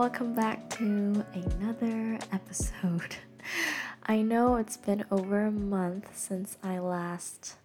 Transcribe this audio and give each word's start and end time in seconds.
welcome 0.00 0.32
back 0.32 0.70
to 0.70 1.22
another 1.34 2.18
episode. 2.32 3.16
I 4.06 4.22
know 4.22 4.56
it's 4.56 4.78
been 4.78 5.04
over 5.10 5.44
a 5.44 5.50
month 5.50 6.16
since 6.16 6.56
I 6.62 6.78
last 6.78 7.56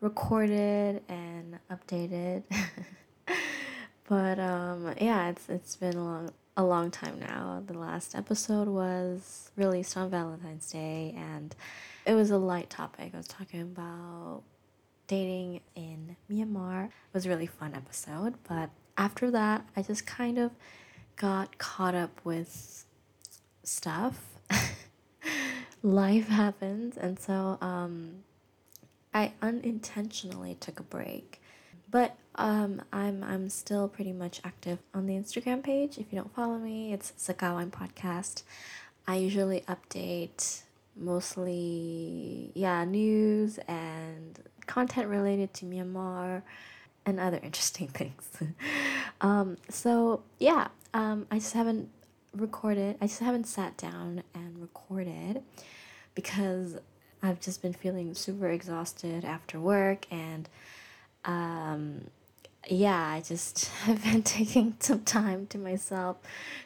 recorded 0.00 1.02
and 1.08 1.58
updated. 1.68 2.44
but 4.08 4.38
um 4.38 4.94
yeah, 5.00 5.30
it's 5.30 5.48
it's 5.48 5.74
been 5.74 5.96
a 5.96 6.04
long 6.04 6.32
a 6.56 6.62
long 6.62 6.92
time 6.92 7.18
now. 7.18 7.60
The 7.66 7.76
last 7.76 8.14
episode 8.14 8.68
was 8.68 9.50
released 9.56 9.96
on 9.96 10.10
Valentine's 10.10 10.70
Day 10.70 11.12
and 11.18 11.56
it 12.06 12.14
was 12.14 12.30
a 12.30 12.38
light 12.38 12.70
topic. 12.70 13.10
I 13.14 13.16
was 13.16 13.26
talking 13.26 13.62
about 13.62 14.44
dating 15.08 15.62
in 15.74 16.14
Myanmar. 16.30 16.84
It 16.84 16.92
was 17.12 17.26
a 17.26 17.28
really 17.28 17.48
fun 17.48 17.74
episode, 17.74 18.34
but 18.48 18.70
after 18.96 19.28
that, 19.32 19.66
I 19.76 19.82
just 19.82 20.06
kind 20.06 20.38
of 20.38 20.52
got 21.20 21.58
caught 21.58 21.94
up 21.94 22.18
with 22.24 22.86
stuff. 23.62 24.24
Life 25.82 26.28
happens, 26.28 26.96
and 26.96 27.20
so 27.20 27.58
um, 27.60 28.24
I 29.12 29.34
unintentionally 29.42 30.56
took 30.58 30.80
a 30.80 30.82
break. 30.82 31.42
But 31.90 32.16
um, 32.36 32.80
I'm 32.90 33.22
I'm 33.22 33.50
still 33.50 33.86
pretty 33.86 34.12
much 34.12 34.40
active 34.44 34.78
on 34.94 35.06
the 35.06 35.12
Instagram 35.14 35.62
page. 35.62 35.98
If 35.98 36.06
you 36.10 36.18
don't 36.18 36.34
follow 36.34 36.56
me, 36.56 36.94
it's 36.94 37.12
Sakawan 37.18 37.70
Podcast. 37.70 38.42
I 39.06 39.16
usually 39.16 39.62
update 39.68 40.62
mostly 40.96 42.50
yeah 42.54 42.84
news 42.84 43.58
and 43.68 44.38
content 44.66 45.08
related 45.08 45.52
to 45.54 45.66
Myanmar 45.66 46.42
and 47.04 47.20
other 47.20 47.40
interesting 47.42 47.88
things. 47.88 48.26
um, 49.20 49.58
so 49.68 50.22
yeah, 50.38 50.68
um, 50.94 51.26
I 51.30 51.36
just 51.36 51.54
haven't 51.54 51.88
recorded. 52.34 52.96
I 53.00 53.06
just 53.06 53.20
haven't 53.20 53.44
sat 53.44 53.76
down 53.76 54.22
and 54.34 54.60
recorded 54.60 55.42
because 56.14 56.78
I've 57.22 57.40
just 57.40 57.62
been 57.62 57.72
feeling 57.72 58.14
super 58.14 58.48
exhausted 58.48 59.24
after 59.24 59.60
work 59.60 60.06
and 60.10 60.48
um, 61.24 62.06
yeah, 62.68 63.08
I 63.08 63.20
just 63.20 63.66
have 63.84 64.02
been 64.02 64.22
taking 64.22 64.76
some 64.80 65.00
time 65.02 65.46
to 65.48 65.58
myself 65.58 66.16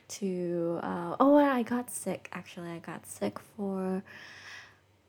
to 0.09 0.81
uh, 0.83 1.17
oh 1.21 1.37
I 1.37 1.63
got 1.63 1.91
sick 1.91 2.29
actually 2.33 2.71
I 2.71 2.79
got 2.79 3.07
sick 3.07 3.39
for 3.39 4.03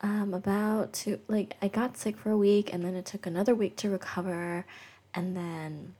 um 0.01 0.33
about 0.33 0.93
two 0.93 1.19
like 1.27 1.55
I 1.61 1.67
got 1.69 1.97
sick 1.97 2.17
for 2.17 2.29
a 2.31 2.37
week 2.37 2.73
and 2.73 2.83
then 2.83 2.95
it 2.95 3.05
took 3.05 3.25
another 3.25 3.55
week 3.55 3.75
to 3.77 3.89
recover 3.89 4.65
and 5.13 5.35
then 5.35 5.93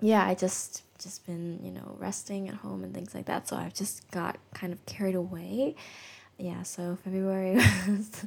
yeah 0.00 0.24
I 0.26 0.34
just 0.34 0.82
just 0.98 1.26
been 1.26 1.60
you 1.62 1.70
know 1.70 1.96
resting 1.98 2.48
at 2.48 2.54
home 2.56 2.82
and 2.84 2.94
things 2.94 3.14
like 3.14 3.26
that 3.26 3.48
so 3.48 3.56
I've 3.56 3.74
just 3.74 4.10
got 4.10 4.38
kind 4.54 4.72
of 4.72 4.84
carried 4.86 5.14
away 5.14 5.74
yeah 6.38 6.62
so 6.62 6.96
February 7.04 7.54
was 7.88 8.26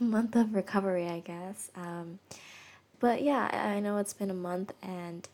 a 0.00 0.04
month 0.04 0.36
of 0.36 0.54
recovery 0.54 1.08
I 1.08 1.20
guess 1.20 1.70
um 1.76 2.18
but 3.00 3.22
yeah 3.22 3.50
I 3.74 3.80
know 3.80 3.98
it's 3.98 4.14
been 4.14 4.30
a 4.30 4.34
month 4.34 4.72
and 4.82 5.28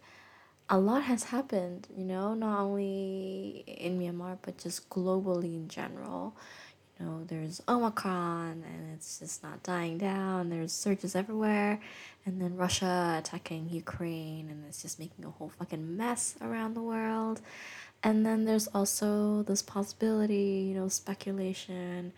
a 0.72 0.78
lot 0.78 1.02
has 1.02 1.24
happened, 1.24 1.88
you 1.96 2.04
know, 2.04 2.32
not 2.32 2.60
only 2.60 3.64
in 3.66 3.98
Myanmar 3.98 4.38
but 4.40 4.56
just 4.56 4.88
globally 4.88 5.56
in 5.56 5.68
general. 5.68 6.36
You 7.00 7.06
know, 7.06 7.24
there's 7.24 7.62
Omicron 7.66 8.62
and 8.66 8.94
it's 8.94 9.20
just 9.20 9.42
not 9.42 9.62
dying 9.62 9.96
down. 9.96 10.50
There's 10.50 10.72
surges 10.72 11.16
everywhere, 11.16 11.80
and 12.26 12.40
then 12.40 12.56
Russia 12.56 13.16
attacking 13.18 13.70
Ukraine 13.70 14.50
and 14.50 14.64
it's 14.68 14.82
just 14.82 14.98
making 14.98 15.24
a 15.24 15.30
whole 15.30 15.50
fucking 15.58 15.96
mess 15.96 16.34
around 16.42 16.74
the 16.74 16.82
world. 16.82 17.40
And 18.02 18.24
then 18.24 18.44
there's 18.44 18.66
also 18.68 19.42
this 19.42 19.62
possibility, 19.62 20.68
you 20.68 20.74
know, 20.74 20.88
speculation 20.88 22.12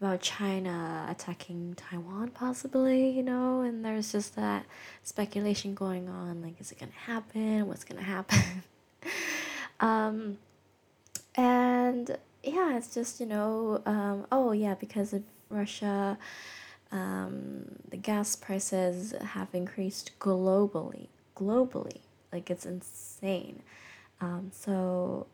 about 0.00 0.20
China 0.20 1.06
attacking 1.08 1.74
Taiwan, 1.76 2.28
possibly, 2.30 3.10
you 3.10 3.22
know, 3.22 3.60
and 3.60 3.84
there's 3.84 4.12
just 4.12 4.34
that 4.36 4.66
speculation 5.02 5.74
going 5.74 6.08
on 6.08 6.42
like, 6.42 6.60
is 6.60 6.72
it 6.72 6.80
gonna 6.80 6.92
happen? 6.92 7.66
What's 7.66 7.84
gonna 7.84 8.02
happen? 8.16 8.62
um, 9.80 10.38
and 11.36 12.16
yeah, 12.46 12.76
it's 12.76 12.94
just, 12.94 13.20
you 13.20 13.26
know, 13.26 13.82
um, 13.86 14.26
oh, 14.30 14.52
yeah, 14.52 14.74
because 14.74 15.12
of 15.12 15.22
Russia, 15.50 16.18
um, 16.92 17.64
the 17.90 17.96
gas 17.96 18.36
prices 18.36 19.14
have 19.20 19.48
increased 19.52 20.12
globally. 20.18 21.08
Globally. 21.36 22.00
Like, 22.32 22.50
it's 22.50 22.66
insane. 22.66 23.62
Um, 24.20 24.50
so 24.52 25.26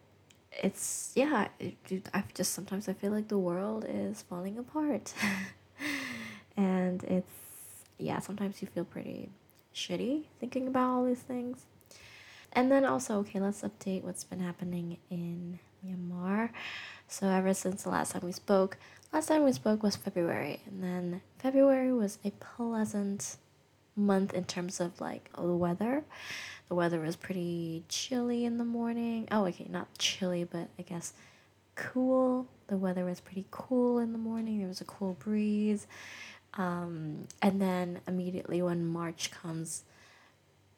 it's 0.52 1.12
yeah 1.14 1.48
it, 1.58 1.76
i 2.12 2.22
just 2.34 2.52
sometimes 2.52 2.88
i 2.88 2.92
feel 2.92 3.12
like 3.12 3.28
the 3.28 3.38
world 3.38 3.84
is 3.88 4.22
falling 4.22 4.58
apart 4.58 5.14
and 6.56 7.04
it's 7.04 7.30
yeah 7.98 8.18
sometimes 8.18 8.60
you 8.60 8.68
feel 8.68 8.84
pretty 8.84 9.30
shitty 9.74 10.24
thinking 10.40 10.66
about 10.66 10.90
all 10.90 11.04
these 11.04 11.20
things 11.20 11.66
and 12.52 12.70
then 12.70 12.84
also 12.84 13.18
okay 13.18 13.38
let's 13.38 13.62
update 13.62 14.02
what's 14.02 14.24
been 14.24 14.40
happening 14.40 14.96
in 15.08 15.58
myanmar 15.86 16.50
so 17.10 17.26
ever 17.28 17.52
since 17.52 17.82
the 17.82 17.90
last 17.90 18.12
time 18.12 18.22
we 18.24 18.32
spoke 18.32 18.76
last 19.12 19.28
time 19.28 19.44
we 19.44 19.52
spoke 19.52 19.82
was 19.82 19.96
february 19.96 20.62
and 20.66 20.82
then 20.82 21.20
february 21.38 21.92
was 21.92 22.18
a 22.24 22.30
pleasant 22.32 23.36
month 23.96 24.32
in 24.32 24.44
terms 24.44 24.80
of 24.80 25.00
like 25.00 25.28
the 25.36 25.42
weather 25.42 26.04
the 26.70 26.76
weather 26.76 27.00
was 27.00 27.16
pretty 27.16 27.82
chilly 27.88 28.44
in 28.44 28.56
the 28.56 28.64
morning. 28.64 29.26
Oh, 29.32 29.44
okay, 29.46 29.66
not 29.68 29.88
chilly, 29.98 30.44
but 30.44 30.68
I 30.78 30.82
guess 30.82 31.12
cool. 31.74 32.46
The 32.68 32.76
weather 32.76 33.04
was 33.04 33.18
pretty 33.18 33.44
cool 33.50 33.98
in 33.98 34.12
the 34.12 34.18
morning. 34.18 34.60
There 34.60 34.68
was 34.68 34.80
a 34.80 34.84
cool 34.84 35.14
breeze. 35.14 35.88
Um, 36.54 37.26
and 37.42 37.60
then 37.60 38.02
immediately 38.06 38.62
when 38.62 38.86
March 38.86 39.32
comes, 39.32 39.82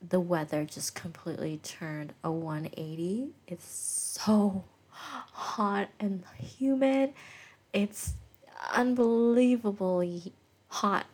the 0.00 0.18
weather 0.18 0.64
just 0.64 0.94
completely 0.94 1.58
turned 1.58 2.14
a 2.24 2.32
180. 2.32 3.34
It's 3.46 3.66
so 3.66 4.64
hot 5.32 5.88
and 6.00 6.22
humid. 6.38 7.12
It's 7.72 8.14
unbelievably 8.74 10.32
hot. 10.68 11.06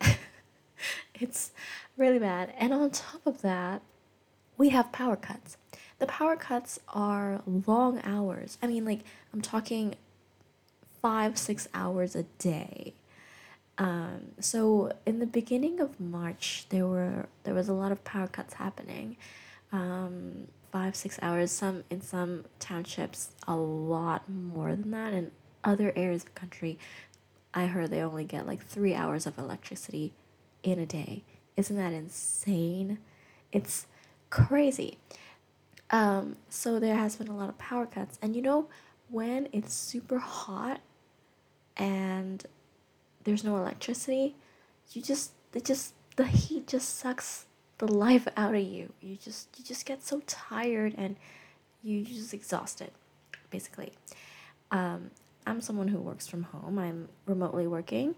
it's 1.13 1.51
really 1.97 2.19
bad. 2.19 2.53
And 2.57 2.73
on 2.73 2.91
top 2.91 3.25
of 3.25 3.41
that, 3.41 3.81
we 4.57 4.69
have 4.69 4.91
power 4.91 5.15
cuts. 5.15 5.57
The 5.99 6.05
power 6.05 6.35
cuts 6.35 6.79
are 6.89 7.41
long 7.45 8.01
hours. 8.03 8.57
I 8.61 8.67
mean, 8.67 8.85
like, 8.85 9.01
I'm 9.33 9.41
talking 9.41 9.95
five, 11.01 11.37
six 11.37 11.67
hours 11.73 12.15
a 12.15 12.23
day. 12.37 12.93
Um, 13.77 14.31
so 14.41 14.91
in 15.05 15.19
the 15.19 15.25
beginning 15.25 15.79
of 15.79 15.99
March, 15.99 16.65
there 16.69 16.85
were 16.85 17.27
there 17.43 17.53
was 17.53 17.69
a 17.69 17.73
lot 17.73 17.91
of 17.93 18.03
power 18.03 18.27
cuts 18.27 18.55
happening. 18.55 19.15
Um, 19.71 20.47
five, 20.71 20.95
six 20.95 21.19
hours. 21.21 21.51
Some 21.51 21.83
in 21.89 22.01
some 22.01 22.45
townships, 22.59 23.31
a 23.47 23.55
lot 23.55 24.29
more 24.29 24.75
than 24.75 24.91
that. 24.91 25.13
In 25.13 25.31
other 25.63 25.91
areas 25.95 26.23
of 26.23 26.33
the 26.33 26.39
country, 26.39 26.79
I 27.53 27.65
heard 27.65 27.89
they 27.89 28.01
only 28.01 28.23
get 28.23 28.47
like 28.47 28.65
three 28.65 28.95
hours 28.95 29.25
of 29.25 29.37
electricity 29.37 30.13
in 30.63 30.79
a 30.79 30.85
day. 30.85 31.23
Isn't 31.57 31.75
that 31.75 31.93
insane? 31.93 32.99
It's 33.51 33.87
crazy. 34.29 34.97
Um, 35.91 36.37
so 36.49 36.79
there 36.79 36.95
has 36.95 37.15
been 37.15 37.27
a 37.27 37.35
lot 37.35 37.49
of 37.49 37.57
power 37.57 37.85
cuts. 37.85 38.19
And 38.21 38.35
you 38.35 38.41
know, 38.41 38.69
when 39.09 39.47
it's 39.51 39.73
super 39.73 40.19
hot 40.19 40.81
and 41.75 42.45
there's 43.23 43.43
no 43.43 43.57
electricity, 43.57 44.35
you 44.91 45.01
just 45.01 45.31
it 45.53 45.65
just 45.65 45.93
the 46.15 46.25
heat 46.25 46.67
just 46.67 46.97
sucks 46.97 47.45
the 47.79 47.91
life 47.91 48.27
out 48.37 48.55
of 48.55 48.61
you. 48.61 48.93
You 49.01 49.15
just 49.15 49.49
you 49.57 49.65
just 49.65 49.85
get 49.85 50.03
so 50.03 50.21
tired 50.27 50.93
and 50.97 51.15
you 51.83 52.03
just 52.03 52.33
exhausted, 52.33 52.91
basically. 53.49 53.93
Um, 54.71 55.11
I'm 55.47 55.61
someone 55.61 55.87
who 55.87 55.99
works 55.99 56.27
from 56.27 56.43
home. 56.43 56.77
I'm 56.77 57.09
remotely 57.25 57.67
working, 57.67 58.15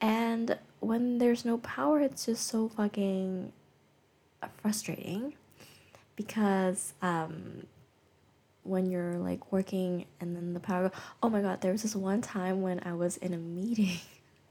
and 0.00 0.58
when 0.80 1.18
there's 1.18 1.44
no 1.44 1.58
power, 1.58 2.00
it's 2.00 2.26
just 2.26 2.46
so 2.48 2.68
fucking 2.68 3.52
frustrating 4.60 5.34
because 6.16 6.94
um, 7.02 7.66
when 8.64 8.90
you're 8.90 9.14
like 9.14 9.52
working 9.52 10.06
and 10.20 10.36
then 10.36 10.54
the 10.54 10.60
power 10.60 10.90
oh 11.22 11.28
my 11.28 11.40
god 11.40 11.60
there 11.60 11.72
was 11.72 11.82
this 11.82 11.96
one 11.96 12.20
time 12.20 12.62
when 12.62 12.80
i 12.84 12.92
was 12.92 13.16
in 13.16 13.34
a 13.34 13.38
meeting 13.38 13.98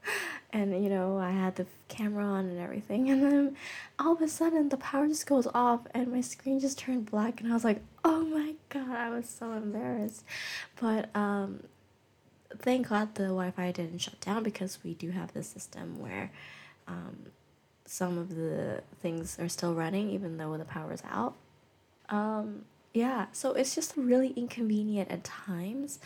and 0.52 0.82
you 0.82 0.90
know 0.90 1.18
i 1.18 1.30
had 1.30 1.56
the 1.56 1.66
camera 1.88 2.24
on 2.24 2.46
and 2.46 2.58
everything 2.58 3.10
and 3.10 3.22
then 3.22 3.56
all 3.98 4.12
of 4.12 4.20
a 4.22 4.28
sudden 4.28 4.68
the 4.68 4.76
power 4.76 5.06
just 5.06 5.26
goes 5.26 5.46
off 5.54 5.80
and 5.94 6.12
my 6.12 6.20
screen 6.20 6.60
just 6.60 6.78
turned 6.78 7.06
black 7.10 7.40
and 7.40 7.50
i 7.50 7.54
was 7.54 7.64
like 7.64 7.80
oh 8.04 8.24
my 8.24 8.54
god 8.68 8.90
i 8.90 9.08
was 9.10 9.28
so 9.28 9.52
embarrassed 9.52 10.24
but 10.80 11.14
um 11.16 11.62
thank 12.58 12.88
god 12.88 13.14
the 13.14 13.24
wi-fi 13.24 13.70
didn't 13.72 13.98
shut 13.98 14.20
down 14.20 14.42
because 14.42 14.78
we 14.84 14.94
do 14.94 15.10
have 15.10 15.32
this 15.32 15.46
system 15.48 15.98
where 15.98 16.30
um, 16.88 17.26
some 17.86 18.18
of 18.18 18.34
the 18.34 18.82
things 19.00 19.38
are 19.38 19.48
still 19.48 19.74
running 19.74 20.10
even 20.10 20.36
though 20.36 20.56
the 20.58 20.64
power's 20.64 21.02
out 21.10 21.34
um, 22.08 22.64
Yeah, 22.92 23.26
so 23.32 23.52
it's 23.54 23.74
just 23.74 23.94
really 23.96 24.28
inconvenient 24.36 25.10
at 25.10 25.24
times. 25.24 25.98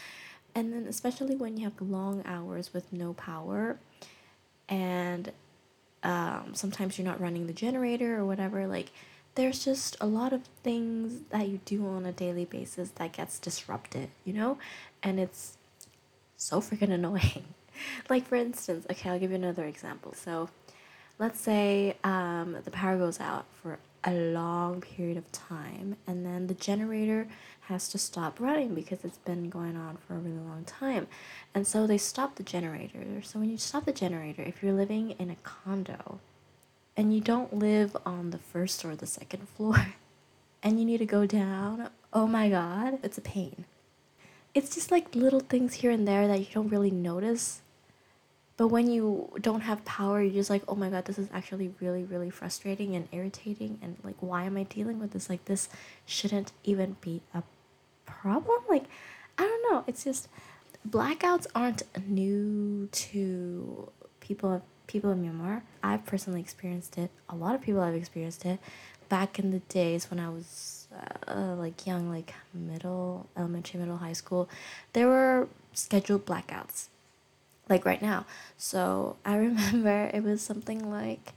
And 0.54 0.72
then, 0.72 0.86
especially 0.88 1.34
when 1.36 1.56
you 1.56 1.64
have 1.64 1.80
long 1.80 2.22
hours 2.24 2.72
with 2.72 2.92
no 2.92 3.12
power, 3.12 3.78
and 4.68 5.32
um, 6.02 6.54
sometimes 6.54 6.98
you're 6.98 7.06
not 7.06 7.20
running 7.20 7.46
the 7.46 7.52
generator 7.52 8.18
or 8.18 8.24
whatever, 8.24 8.66
like, 8.66 8.90
there's 9.34 9.64
just 9.64 9.96
a 10.00 10.06
lot 10.06 10.32
of 10.32 10.44
things 10.62 11.20
that 11.30 11.48
you 11.48 11.60
do 11.66 11.86
on 11.86 12.06
a 12.06 12.12
daily 12.12 12.46
basis 12.46 12.90
that 12.90 13.12
gets 13.12 13.38
disrupted, 13.38 14.08
you 14.24 14.32
know? 14.32 14.58
And 15.02 15.20
it's 15.20 15.58
so 16.36 16.60
freaking 16.60 16.90
annoying. 16.90 17.44
like, 18.08 18.26
for 18.26 18.36
instance, 18.36 18.86
okay, 18.90 19.10
I'll 19.10 19.18
give 19.18 19.30
you 19.30 19.36
another 19.36 19.64
example. 19.64 20.14
So, 20.14 20.48
let's 21.18 21.40
say 21.40 21.96
um, 22.04 22.56
the 22.64 22.70
power 22.70 22.96
goes 22.96 23.20
out 23.20 23.44
for 23.62 23.78
a 24.06 24.12
long 24.12 24.80
period 24.80 25.16
of 25.16 25.30
time 25.32 25.96
and 26.06 26.24
then 26.24 26.46
the 26.46 26.54
generator 26.54 27.26
has 27.62 27.88
to 27.88 27.98
stop 27.98 28.38
running 28.38 28.74
because 28.74 29.04
it's 29.04 29.18
been 29.18 29.50
going 29.50 29.76
on 29.76 29.96
for 29.96 30.14
a 30.14 30.18
really 30.18 30.38
long 30.38 30.64
time. 30.64 31.08
And 31.52 31.66
so 31.66 31.86
they 31.86 31.98
stop 31.98 32.36
the 32.36 32.44
generator. 32.44 33.20
So 33.22 33.40
when 33.40 33.50
you 33.50 33.58
stop 33.58 33.84
the 33.84 33.92
generator 33.92 34.42
if 34.42 34.62
you're 34.62 34.72
living 34.72 35.10
in 35.18 35.30
a 35.30 35.36
condo 35.42 36.20
and 36.96 37.12
you 37.12 37.20
don't 37.20 37.52
live 37.52 37.96
on 38.06 38.30
the 38.30 38.38
first 38.38 38.84
or 38.84 38.94
the 38.94 39.06
second 39.06 39.48
floor 39.56 39.94
and 40.62 40.78
you 40.78 40.84
need 40.84 40.98
to 40.98 41.06
go 41.06 41.26
down 41.26 41.90
oh 42.12 42.26
my 42.26 42.48
god 42.48 43.00
it's 43.02 43.18
a 43.18 43.22
pain. 43.22 43.64
It's 44.54 44.74
just 44.74 44.90
like 44.90 45.14
little 45.14 45.40
things 45.40 45.74
here 45.74 45.90
and 45.90 46.08
there 46.08 46.26
that 46.28 46.38
you 46.38 46.46
don't 46.54 46.70
really 46.70 46.90
notice 46.90 47.60
but 48.56 48.68
when 48.68 48.90
you 48.90 49.30
don't 49.40 49.60
have 49.60 49.84
power, 49.84 50.22
you're 50.22 50.32
just 50.32 50.48
like, 50.48 50.62
oh 50.66 50.74
my 50.74 50.88
god, 50.88 51.04
this 51.04 51.18
is 51.18 51.28
actually 51.32 51.74
really, 51.80 52.04
really 52.04 52.30
frustrating 52.30 52.96
and 52.96 53.06
irritating. 53.12 53.78
And 53.82 53.96
like, 54.02 54.16
why 54.20 54.44
am 54.44 54.56
I 54.56 54.62
dealing 54.62 54.98
with 54.98 55.10
this? 55.12 55.28
Like, 55.28 55.44
this 55.44 55.68
shouldn't 56.06 56.52
even 56.64 56.96
be 57.02 57.20
a 57.34 57.42
problem. 58.06 58.62
Like, 58.68 58.84
I 59.36 59.42
don't 59.42 59.72
know. 59.72 59.84
It's 59.86 60.04
just 60.04 60.28
blackouts 60.88 61.46
aren't 61.54 61.82
new 62.08 62.88
to 62.92 63.92
people 64.20 64.62
people 64.86 65.10
in 65.10 65.22
Myanmar. 65.22 65.62
I've 65.82 66.06
personally 66.06 66.40
experienced 66.40 66.96
it. 66.96 67.10
A 67.28 67.36
lot 67.36 67.54
of 67.54 67.60
people 67.60 67.82
have 67.82 67.94
experienced 67.94 68.46
it. 68.46 68.58
Back 69.08 69.38
in 69.38 69.50
the 69.50 69.58
days 69.58 70.10
when 70.10 70.18
I 70.18 70.30
was 70.30 70.88
uh, 71.28 71.54
like 71.56 71.86
young, 71.86 72.08
like 72.08 72.32
middle, 72.54 73.28
elementary, 73.36 73.80
middle, 73.80 73.98
high 73.98 74.14
school, 74.14 74.48
there 74.94 75.08
were 75.08 75.48
scheduled 75.74 76.24
blackouts 76.24 76.88
like 77.68 77.84
right 77.84 78.02
now. 78.02 78.26
So 78.56 79.16
I 79.24 79.36
remember 79.36 80.10
it 80.12 80.22
was 80.22 80.42
something 80.42 80.90
like 80.90 81.34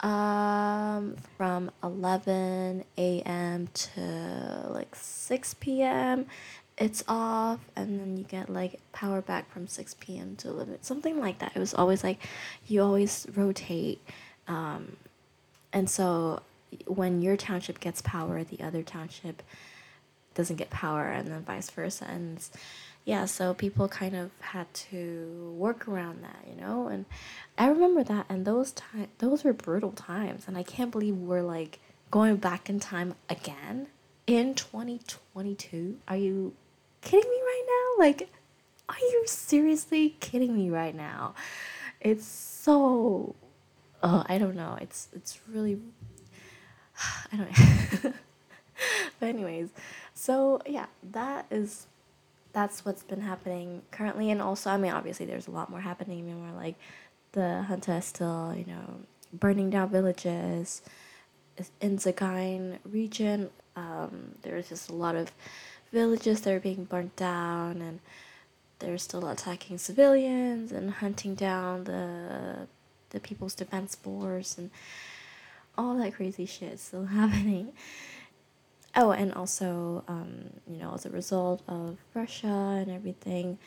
um, 0.00 1.16
from 1.36 1.70
11 1.82 2.84
a.m. 2.96 3.68
to 3.72 4.66
like 4.70 4.94
6 4.94 5.54
p.m. 5.54 6.26
It's 6.78 7.04
off, 7.06 7.60
and 7.76 8.00
then 8.00 8.16
you 8.16 8.24
get 8.24 8.48
like 8.48 8.80
power 8.92 9.20
back 9.20 9.50
from 9.52 9.66
6 9.66 9.96
p.m. 10.00 10.36
to 10.36 10.48
11, 10.48 10.82
something 10.82 11.20
like 11.20 11.38
that. 11.40 11.52
It 11.54 11.58
was 11.58 11.74
always 11.74 12.02
like 12.02 12.18
you 12.66 12.82
always 12.82 13.26
rotate. 13.34 14.00
Um, 14.48 14.96
and 15.72 15.90
so 15.90 16.40
when 16.86 17.20
your 17.20 17.36
township 17.36 17.80
gets 17.80 18.00
power, 18.00 18.42
the 18.42 18.62
other 18.62 18.82
township 18.82 19.42
doesn't 20.34 20.56
get 20.56 20.70
power, 20.70 21.08
and 21.10 21.28
then 21.28 21.42
vice 21.42 21.68
versa. 21.68 22.06
And 22.08 22.42
yeah, 23.10 23.24
so 23.24 23.54
people 23.54 23.88
kind 23.88 24.14
of 24.14 24.30
had 24.38 24.72
to 24.72 25.52
work 25.58 25.88
around 25.88 26.22
that, 26.22 26.44
you 26.48 26.54
know? 26.54 26.86
And 26.86 27.06
I 27.58 27.66
remember 27.66 28.04
that 28.04 28.26
and 28.28 28.44
those 28.44 28.70
time 28.70 29.08
those 29.18 29.42
were 29.42 29.52
brutal 29.52 29.90
times 29.90 30.44
and 30.46 30.56
I 30.56 30.62
can't 30.62 30.92
believe 30.92 31.16
we're 31.16 31.42
like 31.42 31.80
going 32.12 32.36
back 32.36 32.70
in 32.70 32.78
time 32.78 33.16
again 33.28 33.88
in 34.28 34.54
2022. 34.54 35.96
Are 36.06 36.16
you 36.16 36.54
kidding 37.00 37.28
me 37.28 37.36
right 37.36 37.64
now? 37.66 38.04
Like 38.04 38.30
are 38.88 39.00
you 39.00 39.24
seriously 39.26 40.10
kidding 40.20 40.54
me 40.54 40.70
right 40.70 40.94
now? 40.94 41.34
It's 42.00 42.24
so 42.24 43.34
oh, 44.04 44.24
I 44.28 44.38
don't 44.38 44.54
know. 44.54 44.78
It's 44.80 45.08
it's 45.12 45.40
really 45.48 45.80
I 47.32 47.36
don't 47.36 48.04
know. 48.04 48.12
but 49.18 49.28
anyways, 49.28 49.70
so 50.14 50.62
yeah, 50.64 50.86
that 51.10 51.46
is 51.50 51.88
that's 52.52 52.84
what's 52.84 53.02
been 53.02 53.20
happening 53.20 53.82
currently 53.90 54.30
and 54.30 54.42
also 54.42 54.70
i 54.70 54.76
mean 54.76 54.92
obviously 54.92 55.26
there's 55.26 55.46
a 55.46 55.50
lot 55.50 55.70
more 55.70 55.80
happening 55.80 56.24
mean, 56.26 56.40
more 56.40 56.56
like 56.56 56.74
the 57.32 57.64
junta 57.68 57.94
is 57.96 58.04
still 58.04 58.54
you 58.56 58.64
know 58.66 59.00
burning 59.32 59.70
down 59.70 59.88
villages 59.88 60.82
in 61.80 61.98
Sagaing 61.98 62.78
region 62.84 63.50
um, 63.76 64.32
there's 64.42 64.68
just 64.68 64.90
a 64.90 64.94
lot 64.94 65.14
of 65.14 65.30
villages 65.92 66.40
that 66.42 66.52
are 66.52 66.60
being 66.60 66.84
burnt 66.84 67.14
down 67.16 67.80
and 67.80 68.00
they're 68.78 68.98
still 68.98 69.28
attacking 69.28 69.78
civilians 69.78 70.72
and 70.72 70.90
hunting 70.90 71.34
down 71.34 71.84
the 71.84 72.66
the 73.10 73.20
people's 73.20 73.54
defense 73.54 73.94
force 73.94 74.56
and 74.56 74.70
all 75.76 75.96
that 75.96 76.14
crazy 76.14 76.46
shit 76.46 76.78
still 76.78 77.06
happening 77.20 77.72
Oh, 78.96 79.12
and 79.12 79.32
also, 79.32 80.02
um, 80.08 80.50
you 80.68 80.76
know, 80.76 80.92
as 80.94 81.06
a 81.06 81.10
result 81.10 81.62
of 81.68 81.98
Russia 82.12 82.48
and 82.48 82.90
everything, 82.90 83.58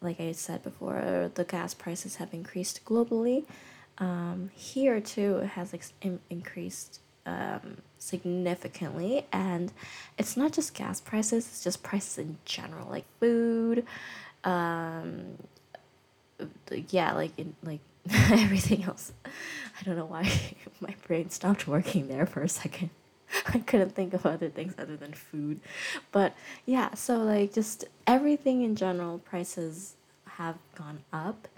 like 0.00 0.18
I 0.20 0.32
said 0.32 0.62
before, 0.64 1.30
the 1.34 1.44
gas 1.44 1.74
prices 1.74 2.16
have 2.16 2.34
increased 2.34 2.84
globally. 2.84 3.44
Um, 3.98 4.50
here 4.54 5.00
too, 5.00 5.38
it 5.38 5.50
has 5.50 5.72
ex- 5.72 5.92
increased 6.28 7.00
um, 7.24 7.78
significantly, 7.98 9.26
and 9.32 9.72
it's 10.18 10.36
not 10.36 10.52
just 10.52 10.74
gas 10.74 11.00
prices; 11.00 11.46
it's 11.46 11.62
just 11.62 11.82
prices 11.84 12.18
in 12.18 12.38
general, 12.44 12.88
like 12.88 13.04
food, 13.20 13.86
um, 14.42 15.38
yeah, 16.90 17.12
like 17.12 17.30
in 17.38 17.54
like 17.62 17.80
everything 18.10 18.82
else. 18.84 19.12
I 19.24 19.84
don't 19.84 19.96
know 19.96 20.06
why 20.06 20.28
my 20.80 20.96
brain 21.06 21.30
stopped 21.30 21.68
working 21.68 22.08
there 22.08 22.26
for 22.26 22.42
a 22.42 22.48
second. 22.48 22.90
I 23.54 23.58
couldn't 23.60 23.94
think 23.94 24.14
of 24.14 24.26
other 24.26 24.48
things 24.48 24.74
other 24.78 24.96
than 24.96 25.12
food. 25.12 25.60
But 26.10 26.34
yeah, 26.66 26.94
so 26.94 27.18
like 27.18 27.52
just 27.52 27.84
everything 28.06 28.62
in 28.62 28.76
general, 28.76 29.18
prices 29.18 29.94
have 30.36 30.56
gone 30.74 31.00
up. 31.12 31.48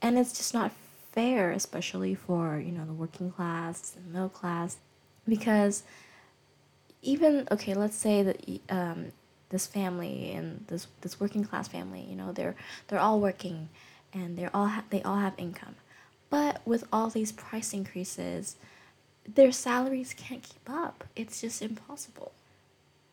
And 0.00 0.18
it's 0.18 0.36
just 0.36 0.52
not 0.54 0.72
fair, 1.12 1.52
especially 1.52 2.14
for, 2.14 2.58
you 2.58 2.72
know, 2.72 2.84
the 2.84 2.92
working 2.92 3.30
class 3.30 3.94
and 3.96 4.12
middle 4.12 4.28
class. 4.28 4.78
Because 5.28 5.84
even, 7.02 7.46
okay, 7.50 7.74
let's 7.74 7.96
say 7.96 8.22
that 8.22 8.60
um, 8.68 9.12
this 9.50 9.66
family 9.66 10.32
and 10.32 10.64
this, 10.68 10.88
this 11.02 11.20
working 11.20 11.44
class 11.44 11.68
family, 11.68 12.04
you 12.08 12.16
know, 12.16 12.32
they're, 12.32 12.56
they're 12.88 12.98
all 12.98 13.20
working 13.20 13.68
and 14.12 14.36
they're 14.36 14.54
all 14.54 14.66
ha- 14.66 14.84
they 14.90 15.02
all 15.02 15.18
have 15.18 15.34
income. 15.38 15.76
But 16.30 16.62
with 16.66 16.84
all 16.92 17.10
these 17.10 17.32
price 17.32 17.72
increases, 17.72 18.56
their 19.26 19.52
salaries 19.52 20.14
can't 20.16 20.42
keep 20.42 20.68
up. 20.68 21.04
It's 21.16 21.40
just 21.40 21.62
impossible. 21.62 22.32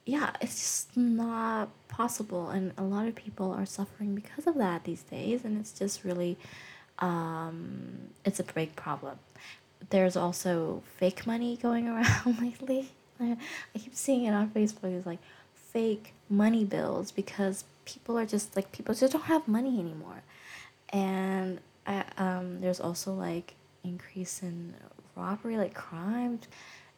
Yeah, 0.05 0.31
it's 0.41 0.55
just 0.55 0.97
not 0.97 1.69
possible, 1.87 2.49
and 2.49 2.73
a 2.77 2.83
lot 2.83 3.07
of 3.07 3.15
people 3.15 3.51
are 3.51 3.65
suffering 3.65 4.15
because 4.15 4.47
of 4.47 4.55
that 4.55 4.83
these 4.83 5.03
days, 5.03 5.45
and 5.45 5.59
it's 5.59 5.71
just 5.71 6.03
really, 6.03 6.37
um, 6.97 8.09
it's 8.25 8.39
a 8.39 8.43
big 8.43 8.75
problem. 8.75 9.19
There's 9.91 10.15
also 10.15 10.81
fake 10.97 11.27
money 11.27 11.57
going 11.61 11.87
around 11.87 12.41
lately. 12.41 12.89
I, 13.19 13.37
keep 13.77 13.93
seeing 13.95 14.23
it 14.23 14.31
on 14.31 14.49
Facebook. 14.49 14.97
It's 14.97 15.05
like 15.05 15.19
fake 15.53 16.13
money 16.29 16.63
bills 16.63 17.11
because 17.11 17.65
people 17.85 18.17
are 18.17 18.25
just 18.25 18.55
like 18.55 18.71
people 18.71 18.95
just 18.95 19.13
don't 19.13 19.23
have 19.25 19.47
money 19.47 19.79
anymore, 19.79 20.23
and 20.89 21.59
I, 21.85 22.03
um, 22.17 22.61
there's 22.61 22.79
also 22.79 23.13
like 23.13 23.53
increase 23.83 24.41
in 24.41 24.73
robbery, 25.19 25.57
like 25.57 25.73
crime. 25.73 26.39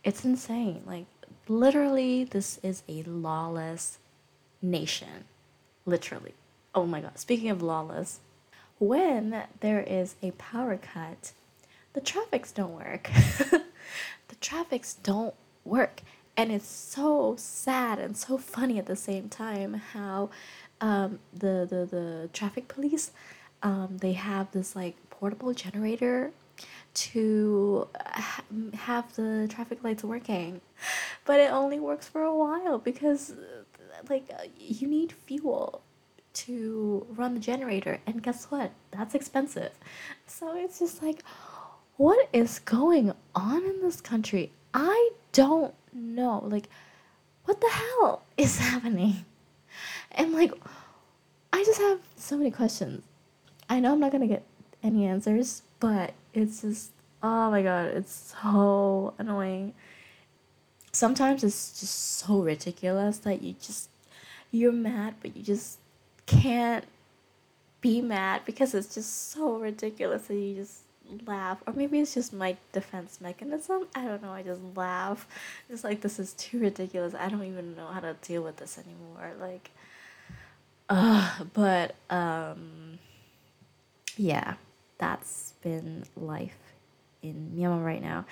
It's 0.04 0.26
insane. 0.26 0.84
Like, 0.86 1.06
literally, 1.48 2.24
this 2.24 2.60
is 2.64 2.84
a 2.88 3.04
lawless 3.04 4.00
nation. 4.62 5.26
Literally. 5.86 6.34
Oh 6.74 6.86
my 6.86 7.02
god. 7.02 7.18
Speaking 7.20 7.50
of 7.50 7.62
lawless, 7.62 8.20
when 8.80 9.44
there 9.60 9.82
is 9.82 10.16
a 10.22 10.32
power 10.32 10.78
cut, 10.78 11.34
the 11.94 12.02
traffics 12.02 12.52
don't 12.52 12.74
work. 12.74 13.10
the 13.52 14.36
traffics 14.40 14.94
don't 14.96 15.36
work. 15.66 16.02
And 16.38 16.52
it's 16.52 16.68
so 16.68 17.36
sad 17.38 18.00
and 18.00 18.16
so 18.16 18.38
funny 18.38 18.80
at 18.80 18.86
the 18.86 18.96
same 18.96 19.30
time 19.30 19.74
how 19.74 20.30
um, 20.80 21.20
the, 21.34 21.68
the, 21.70 21.86
the 21.86 22.30
traffic 22.34 22.68
police 22.68 23.12
um, 23.64 23.98
they 24.00 24.14
have 24.14 24.52
this 24.52 24.76
like 24.76 24.96
portable 25.10 25.54
generator 25.54 26.32
to 26.94 27.88
have 28.74 29.16
the 29.16 29.48
traffic 29.50 29.84
lights 29.84 30.04
working. 30.04 30.62
But 31.26 31.40
it 31.40 31.52
only 31.52 31.80
works 31.80 32.08
for 32.08 32.24
a 32.24 32.36
while 32.36 32.78
because, 32.78 33.34
like, 34.10 34.30
you 34.58 34.88
need 34.88 35.12
fuel 35.12 35.82
to 36.34 37.06
run 37.10 37.34
the 37.34 37.40
generator, 37.40 38.00
and 38.06 38.24
guess 38.24 38.46
what? 38.46 38.72
That's 38.92 39.16
expensive. 39.16 39.72
So 40.28 40.56
it's 40.56 40.80
just 40.80 41.04
like, 41.04 41.24
what 41.98 42.30
is 42.34 42.60
going 42.60 43.14
on 43.36 43.64
in 43.64 43.82
this 43.82 44.02
country? 44.02 44.52
I 44.74 45.12
don't 45.34 45.74
know. 45.94 46.44
Like, 46.46 46.70
what 47.46 47.60
the 47.62 47.70
hell 47.70 48.24
is 48.38 48.58
happening? 48.70 49.26
And 50.12 50.34
like, 50.34 50.54
I 51.54 51.64
just 51.64 51.80
have 51.80 52.00
so 52.16 52.38
many 52.38 52.52
questions. 52.52 53.04
I 53.70 53.80
know 53.80 53.94
I'm 53.94 54.00
not 54.00 54.12
gonna 54.12 54.28
get 54.28 54.44
any 54.84 55.06
answers, 55.06 55.64
but 55.80 56.14
it's 56.34 56.62
just, 56.62 56.92
oh 57.22 57.52
my 57.52 57.62
god, 57.62 57.88
it's 57.88 58.36
so 58.42 59.14
annoying. 59.18 59.74
Sometimes 60.92 61.44
it's 61.44 61.80
just 61.80 61.96
so 61.96 62.42
ridiculous 62.42 63.20
that 63.20 63.42
you 63.42 63.56
just, 63.62 63.90
you're 64.52 64.72
mad, 64.72 65.16
but 65.22 65.36
you 65.36 65.44
just 65.44 65.80
can't 66.26 66.86
be 67.82 68.02
mad 68.02 68.42
because 68.46 68.74
it's 68.74 68.94
just 68.94 69.32
so 69.32 69.58
ridiculous 69.58 70.28
that 70.28 70.36
you 70.36 70.56
just 70.56 70.82
laugh. 71.26 71.62
Or 71.66 71.74
maybe 71.74 72.00
it's 72.00 72.14
just 72.14 72.34
my 72.34 72.56
defense 72.72 73.20
mechanism. 73.20 73.88
I 73.96 74.06
don't 74.06 74.22
know 74.22 74.32
i 74.32 74.44
just 74.44 74.62
laugh. 74.76 75.28
It's 75.70 75.84
like 75.84 76.02
this 76.02 76.20
is 76.20 76.34
too 76.34 76.60
ridiculous. 76.60 77.14
I 77.14 77.30
don't 77.30 77.44
even 77.44 77.76
know 77.76 77.88
how 77.88 78.00
to 78.00 78.16
deal 78.22 78.44
with 78.44 78.58
this 78.58 78.78
anymore. 78.78 79.34
Like 79.40 79.72
uh 80.90 81.44
but 81.54 81.96
um 82.10 83.00
yeah 84.18 84.56
that's 85.02 85.54
been 85.64 86.06
life 86.16 86.76
in 87.24 87.52
Myanmar 87.56 87.84
right 87.84 88.02
now. 88.02 88.26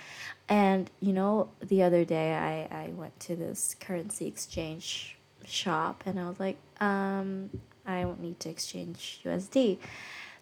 And 0.47 0.89
you 1.01 1.13
know, 1.13 1.49
the 1.59 1.81
other 1.83 2.05
day 2.05 2.35
I, 2.35 2.83
I 2.83 2.89
went 2.89 3.19
to 3.21 3.35
this 3.35 3.75
currency 3.79 4.27
exchange 4.27 5.17
shop 5.45 6.03
and 6.05 6.19
I 6.19 6.29
was 6.29 6.39
like, 6.39 6.57
um, 6.79 7.49
I 7.87 8.05
won't 8.05 8.21
need 8.21 8.39
to 8.41 8.49
exchange 8.49 9.19
USD. 9.25 9.79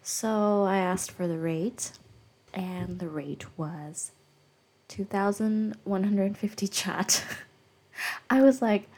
So 0.02 0.64
I 0.64 0.76
asked 0.76 1.10
for 1.10 1.26
the 1.26 1.38
rate 1.38 1.92
and 2.52 2.98
the 2.98 3.08
rate 3.08 3.46
was 3.56 4.12
2,150 4.88 6.68
kyat. 6.68 7.24
I 8.28 8.42
was 8.42 8.60
like, 8.60 8.88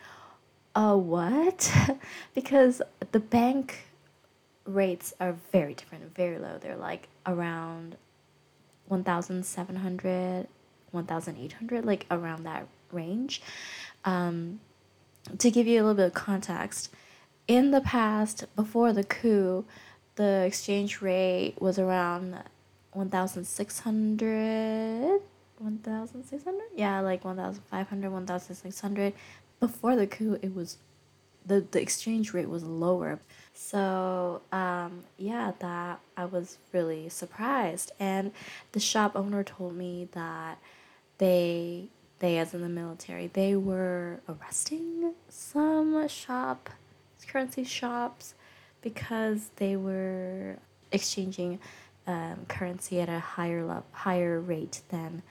uh, 0.74 0.96
what? 0.96 1.72
because 2.34 2.82
the 3.12 3.20
bank 3.20 3.89
rates 4.64 5.12
are 5.20 5.36
very 5.52 5.74
different, 5.74 6.14
very 6.14 6.38
low. 6.38 6.58
They're 6.58 6.76
like 6.76 7.08
around 7.26 7.96
1,700, 8.88 10.48
1,800, 10.90 11.84
like 11.84 12.06
around 12.10 12.44
that 12.44 12.66
range. 12.92 13.42
Um, 14.04 14.60
to 15.38 15.50
give 15.50 15.66
you 15.66 15.80
a 15.80 15.82
little 15.82 15.94
bit 15.94 16.06
of 16.06 16.14
context, 16.14 16.90
in 17.46 17.70
the 17.70 17.80
past, 17.80 18.44
before 18.56 18.92
the 18.92 19.04
coup, 19.04 19.64
the 20.16 20.44
exchange 20.44 21.00
rate 21.02 21.54
was 21.60 21.78
around 21.78 22.36
1,600. 22.92 25.20
1,600? 25.58 26.60
Yeah, 26.74 27.00
like 27.00 27.24
1,500, 27.24 28.10
1,600. 28.10 29.12
Before 29.58 29.96
the 29.96 30.06
coup, 30.06 30.38
it 30.42 30.54
was 30.54 30.78
the, 31.44 31.66
the 31.70 31.80
exchange 31.80 32.32
rate 32.32 32.48
was 32.48 32.62
lower. 32.62 33.18
So, 33.52 34.42
um, 34.52 35.04
yeah, 35.18 35.52
that 35.58 36.00
I 36.16 36.24
was 36.24 36.58
really 36.72 37.08
surprised. 37.08 37.92
And 38.00 38.32
the 38.72 38.80
shop 38.80 39.12
owner 39.14 39.44
told 39.44 39.76
me 39.76 40.08
that 40.12 40.58
they, 41.18 41.88
they 42.20 42.38
as 42.38 42.54
in 42.54 42.62
the 42.62 42.68
military, 42.68 43.28
they 43.28 43.56
were 43.56 44.20
arresting 44.28 45.14
some 45.28 46.08
shop, 46.08 46.70
currency 47.26 47.64
shops, 47.64 48.34
because 48.82 49.50
they 49.56 49.76
were 49.76 50.56
exchanging 50.90 51.58
um, 52.06 52.46
currency 52.48 53.00
at 53.00 53.08
a 53.08 53.20
higher 53.20 53.64
level, 53.64 53.84
higher 53.92 54.40
rate 54.40 54.82
than 54.88 55.22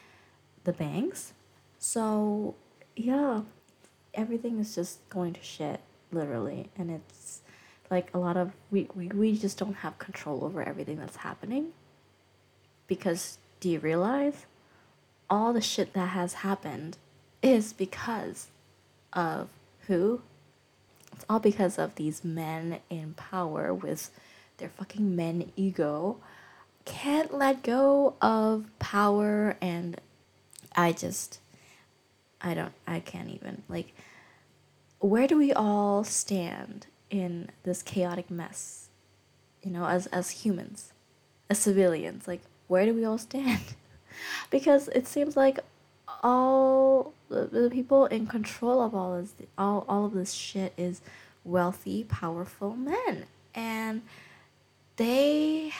the 0.63 0.73
banks. 0.73 1.33
So, 1.79 2.55
yeah, 2.95 3.41
everything 4.13 4.59
is 4.59 4.75
just 4.75 5.07
going 5.09 5.33
to 5.33 5.41
shit 5.41 5.79
literally 6.11 6.69
and 6.77 6.89
it's 6.91 7.41
like 7.89 8.09
a 8.13 8.17
lot 8.17 8.37
of 8.37 8.51
we, 8.71 8.87
we, 8.95 9.07
we 9.07 9.37
just 9.37 9.57
don't 9.57 9.75
have 9.75 9.97
control 9.97 10.43
over 10.43 10.61
everything 10.61 10.97
that's 10.97 11.17
happening. 11.17 11.69
Because 12.87 13.37
do 13.59 13.69
you 13.69 13.79
realize? 13.79 14.45
All 15.29 15.53
the 15.53 15.61
shit 15.61 15.93
that 15.93 16.09
has 16.09 16.35
happened 16.35 16.97
is 17.41 17.73
because 17.73 18.47
of 19.13 19.49
who? 19.87 20.21
It's 21.13 21.25
all 21.29 21.39
because 21.39 21.77
of 21.77 21.95
these 21.95 22.23
men 22.23 22.79
in 22.89 23.13
power 23.13 23.73
with 23.73 24.11
their 24.57 24.69
fucking 24.69 25.15
men 25.15 25.51
ego. 25.55 26.17
Can't 26.85 27.33
let 27.33 27.61
go 27.61 28.15
of 28.21 28.65
power 28.79 29.55
and 29.61 29.99
i 30.75 30.91
just 30.91 31.39
i 32.41 32.53
don't 32.53 32.73
i 32.87 32.99
can't 32.99 33.29
even 33.29 33.63
like 33.67 33.93
where 34.99 35.27
do 35.27 35.37
we 35.37 35.51
all 35.53 36.03
stand 36.03 36.87
in 37.09 37.49
this 37.63 37.81
chaotic 37.81 38.29
mess? 38.29 38.89
You 39.63 39.71
know, 39.71 39.85
as 39.85 40.07
as 40.07 40.29
humans, 40.29 40.93
as 41.49 41.59
civilians, 41.59 42.27
like 42.27 42.41
where 42.67 42.85
do 42.85 42.93
we 42.93 43.05
all 43.05 43.17
stand? 43.17 43.61
because 44.49 44.87
it 44.89 45.07
seems 45.07 45.35
like 45.35 45.59
all 46.23 47.13
the, 47.29 47.45
the 47.45 47.69
people 47.69 48.05
in 48.07 48.27
control 48.27 48.81
of 48.81 48.93
all 48.95 49.19
this 49.19 49.33
all, 49.57 49.85
all 49.87 50.05
of 50.05 50.13
this 50.13 50.33
shit 50.33 50.73
is 50.77 51.01
wealthy, 51.43 52.03
powerful 52.03 52.75
men. 52.75 53.25
And 53.53 54.01
they 54.95 55.71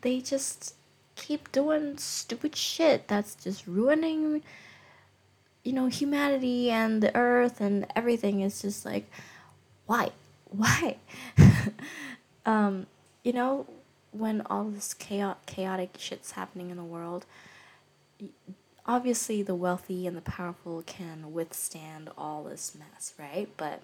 they 0.00 0.20
just 0.20 0.74
keep 1.16 1.52
doing 1.52 1.98
stupid 1.98 2.56
shit 2.56 3.06
that's 3.08 3.34
just 3.34 3.66
ruining 3.66 4.42
you 5.62 5.72
know, 5.72 5.86
humanity 5.86 6.70
and 6.70 7.02
the 7.02 7.14
earth 7.14 7.60
and 7.60 7.86
everything 7.94 8.40
is 8.40 8.62
just 8.62 8.84
like, 8.84 9.10
why? 9.86 10.10
Why? 10.50 10.96
um, 12.46 12.86
you 13.22 13.32
know, 13.32 13.66
when 14.12 14.42
all 14.42 14.64
this 14.64 14.94
chaotic, 14.94 15.96
shit's 15.98 16.32
happening 16.32 16.70
in 16.70 16.76
the 16.76 16.84
world, 16.84 17.26
obviously 18.86 19.42
the 19.42 19.54
wealthy 19.54 20.06
and 20.06 20.16
the 20.16 20.22
powerful 20.22 20.82
can 20.82 21.32
withstand 21.32 22.10
all 22.18 22.44
this 22.44 22.74
mess, 22.76 23.14
right? 23.18 23.48
But 23.56 23.80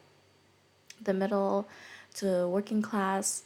the 1.01 1.15
middle 1.15 1.69
to 2.15 2.49
working 2.49 2.83
class, 2.83 3.45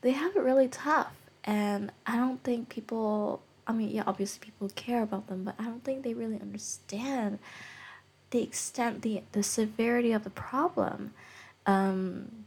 they 0.00 0.12
have 0.12 0.36
it 0.36 0.42
really 0.42 0.68
tough. 0.68 1.12
And 1.44 1.92
I 2.06 2.16
don't 2.16 2.42
think 2.42 2.68
people 2.68 3.42
I 3.66 3.72
mean, 3.72 3.90
yeah, 3.90 4.02
obviously 4.06 4.40
people 4.44 4.68
care 4.74 5.02
about 5.02 5.26
them, 5.28 5.44
but 5.44 5.54
I 5.58 5.64
don't 5.64 5.82
think 5.82 6.02
they 6.02 6.14
really 6.14 6.38
understand 6.40 7.38
the 8.30 8.42
extent, 8.42 9.02
the 9.02 9.22
the 9.32 9.42
severity 9.42 10.12
of 10.12 10.24
the 10.24 10.30
problem. 10.30 11.12
Um, 11.66 12.44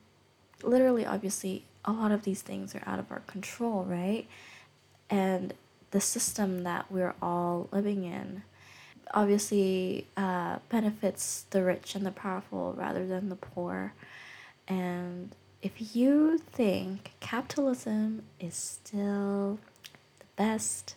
literally, 0.63 1.05
obviously, 1.05 1.63
a 1.85 1.91
lot 1.91 2.11
of 2.11 2.23
these 2.23 2.41
things 2.41 2.75
are 2.75 2.83
out 2.85 2.99
of 2.99 3.11
our 3.11 3.21
control, 3.21 3.83
right? 3.83 4.27
And 5.09 5.53
the 5.91 6.01
system 6.01 6.63
that 6.63 6.91
we're 6.91 7.15
all 7.21 7.69
living 7.71 8.03
in 8.03 8.43
obviously 9.13 10.07
uh, 10.15 10.57
benefits 10.69 11.45
the 11.51 11.63
rich 11.63 11.95
and 11.95 12.05
the 12.05 12.11
powerful 12.11 12.73
rather 12.77 13.05
than 13.05 13.29
the 13.29 13.35
poor. 13.35 13.93
And 14.67 15.33
if 15.61 15.95
you 15.95 16.37
think 16.37 17.11
capitalism 17.19 18.23
is 18.39 18.55
still 18.55 19.59
the 20.19 20.25
best 20.35 20.95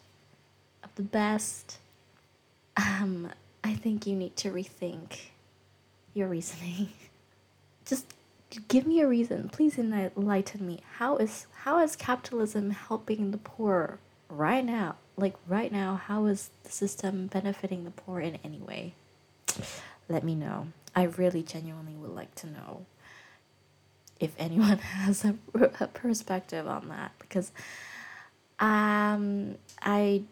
of 0.82 0.94
the 0.96 1.02
best, 1.02 1.78
um, 2.76 3.30
I 3.62 3.74
think 3.74 4.06
you 4.06 4.16
need 4.16 4.36
to 4.36 4.50
rethink 4.50 5.30
your 6.14 6.28
reasoning. 6.28 6.88
Just 7.84 8.14
give 8.68 8.86
me 8.86 9.00
a 9.00 9.06
reason. 9.06 9.48
Please 9.48 9.78
enlighten 9.78 10.66
me. 10.66 10.80
How 10.96 11.16
is 11.16 11.46
how 11.64 11.78
is 11.80 11.96
capitalism 11.96 12.70
helping 12.70 13.30
the 13.30 13.38
poor 13.38 13.98
right 14.28 14.64
now? 14.64 14.96
Like 15.16 15.34
right 15.46 15.70
now, 15.70 15.96
how 15.96 16.26
is 16.26 16.50
the 16.64 16.70
system 16.70 17.26
benefiting 17.26 17.84
the 17.84 17.90
poor 17.90 18.20
in 18.20 18.38
any 18.44 18.58
way? 18.58 18.94
Let 20.08 20.24
me 20.24 20.34
know. 20.34 20.68
I 20.94 21.04
really 21.04 21.42
genuinely 21.42 21.94
would 21.94 22.10
like 22.10 22.34
to 22.36 22.48
know 22.48 22.86
if 24.18 24.32
anyone 24.38 24.78
has 24.78 25.24
a, 25.24 25.36
a 25.54 25.86
perspective 25.86 26.66
on 26.66 26.88
that 26.88 27.12
because 27.18 27.52
um 28.58 29.56
I 29.82 30.24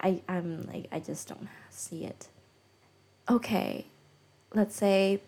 I 0.00 0.22
I'm 0.28 0.66
like 0.66 0.86
I 0.92 1.00
just 1.00 1.28
don't 1.28 1.48
see 1.70 2.04
it. 2.04 2.28
Okay, 3.28 3.86
let's 4.54 4.76
say 4.76 5.20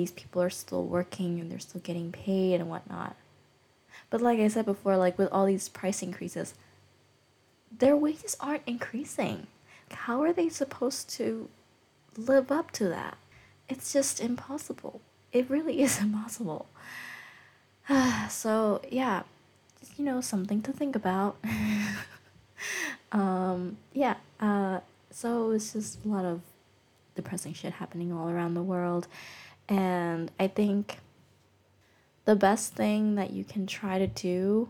these 0.00 0.10
people 0.10 0.40
are 0.40 0.50
still 0.50 0.84
working 0.84 1.38
and 1.38 1.50
they're 1.50 1.58
still 1.58 1.82
getting 1.82 2.10
paid 2.10 2.60
and 2.60 2.70
whatnot. 2.70 3.16
But 4.08 4.22
like 4.22 4.40
I 4.40 4.48
said 4.48 4.64
before, 4.64 4.96
like 4.96 5.18
with 5.18 5.28
all 5.30 5.44
these 5.44 5.68
price 5.68 6.02
increases, 6.02 6.54
their 7.70 7.96
wages 7.96 8.34
aren't 8.40 8.66
increasing. 8.66 9.46
How 9.90 10.22
are 10.22 10.32
they 10.32 10.48
supposed 10.48 11.10
to 11.10 11.50
live 12.16 12.50
up 12.50 12.70
to 12.72 12.88
that? 12.88 13.18
It's 13.68 13.92
just 13.92 14.20
impossible. 14.20 15.02
It 15.32 15.50
really 15.50 15.82
is 15.86 16.00
impossible. 16.00 16.66
so 18.30 18.80
yeah, 18.90 19.24
you 19.98 20.04
know, 20.04 20.22
something 20.22 20.62
to 20.62 20.72
think 20.72 20.96
about. 20.96 21.36
um, 23.12 23.76
yeah, 23.92 24.16
uh, 24.40 24.80
so 25.10 25.50
it's 25.50 25.74
just 25.74 26.02
a 26.06 26.08
lot 26.08 26.24
of 26.24 26.40
depressing 27.14 27.52
shit 27.52 27.74
happening 27.74 28.12
all 28.12 28.30
around 28.30 28.54
the 28.54 28.62
world. 28.62 29.06
And 29.70 30.30
I 30.38 30.48
think 30.48 30.98
the 32.24 32.34
best 32.36 32.74
thing 32.74 33.14
that 33.14 33.30
you 33.30 33.44
can 33.44 33.66
try 33.66 33.98
to 33.98 34.08
do 34.08 34.68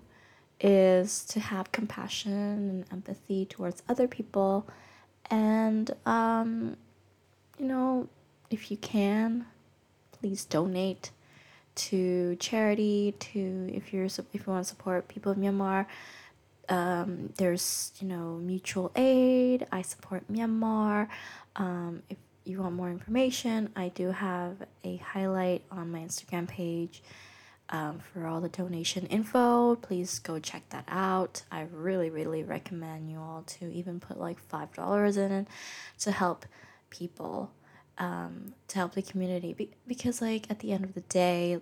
is 0.61 1.25
to 1.25 1.41
have 1.41 1.73
compassion 1.73 2.33
and 2.33 2.85
empathy 2.93 3.47
towards 3.47 3.83
other 3.89 4.07
people. 4.07 4.69
And, 5.31 5.91
um, 6.05 6.77
you 7.59 7.65
know, 7.65 8.09
if 8.51 8.71
you 8.71 8.77
can, 8.77 9.47
please 10.13 10.45
donate 10.45 11.11
to 11.77 12.37
charity, 12.37 13.15
to 13.19 13.71
if 13.73 13.93
you're 13.93 14.05
if 14.05 14.35
you 14.35 14.41
want 14.47 14.65
to 14.65 14.69
support 14.69 15.09
people 15.09 15.33
of 15.33 15.39
Myanmar. 15.39 15.87
Um, 16.69 17.33
there's 17.37 17.93
you 18.01 18.07
know 18.07 18.39
mutual 18.43 18.93
aid. 18.95 19.67
I 19.73 19.83
support 19.83 20.31
Myanmar. 20.31 21.09
Um, 21.57 22.03
if 22.11 22.19
you 22.45 22.61
want 22.61 22.75
more 22.75 22.91
information, 22.91 23.71
I 23.77 23.89
do 23.89 24.11
have 24.11 24.57
a 24.85 24.97
highlight 24.97 25.63
on 25.71 25.91
my 25.91 26.01
Instagram 26.01 26.49
page 26.49 27.03
um, 27.71 28.01
for 28.01 28.27
all 28.27 28.41
the 28.41 28.49
donation 28.49 29.07
info. 29.07 29.77
Please 29.77 30.19
go 30.19 30.39
check 30.39 30.69
that 30.71 30.85
out. 30.89 31.43
I 31.51 31.67
really, 31.73 32.11
really 32.11 32.43
recommend 32.43 33.11
you 33.11 33.19
all 33.19 33.45
to 33.59 33.71
even 33.73 34.01
put 34.01 34.19
like 34.19 34.39
$5 34.49 35.17
in 35.17 35.47
to 36.01 36.11
help 36.11 36.47
people, 36.91 37.53
um, 37.99 38.55
to 38.69 38.77
help 38.77 38.95
the 38.95 39.03
community. 39.03 39.53
Be- 39.53 39.71
because, 39.87 40.21
like, 40.21 40.51
at 40.51 40.59
the 40.59 40.73
end 40.73 40.85
of 40.85 40.95
the 40.95 41.03
day, 41.03 41.61